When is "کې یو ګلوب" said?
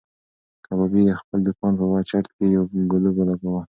2.35-3.15